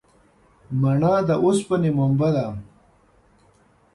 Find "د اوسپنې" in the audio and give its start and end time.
1.27-1.91